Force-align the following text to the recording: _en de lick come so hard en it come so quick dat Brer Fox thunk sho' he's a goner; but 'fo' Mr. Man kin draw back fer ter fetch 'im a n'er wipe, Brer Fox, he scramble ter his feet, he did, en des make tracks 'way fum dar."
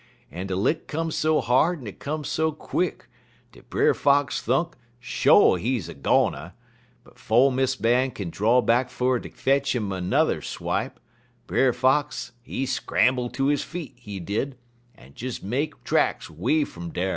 _en 0.31 0.47
de 0.47 0.55
lick 0.55 0.87
come 0.87 1.11
so 1.11 1.39
hard 1.41 1.79
en 1.79 1.85
it 1.85 1.99
come 1.99 2.23
so 2.23 2.51
quick 2.51 3.07
dat 3.51 3.69
Brer 3.69 3.93
Fox 3.93 4.41
thunk 4.41 4.75
sho' 4.99 5.53
he's 5.53 5.87
a 5.89 5.93
goner; 5.93 6.53
but 7.03 7.19
'fo' 7.19 7.51
Mr. 7.51 7.81
Man 7.81 8.09
kin 8.09 8.31
draw 8.31 8.61
back 8.61 8.89
fer 8.89 9.19
ter 9.19 9.29
fetch 9.29 9.75
'im 9.75 9.91
a 9.91 10.01
n'er 10.01 10.41
wipe, 10.59 10.99
Brer 11.45 11.71
Fox, 11.71 12.31
he 12.41 12.65
scramble 12.65 13.29
ter 13.29 13.49
his 13.51 13.63
feet, 13.63 13.93
he 13.95 14.19
did, 14.19 14.57
en 14.97 15.11
des 15.15 15.33
make 15.43 15.83
tracks 15.83 16.31
'way 16.31 16.63
fum 16.63 16.89
dar." 16.89 17.09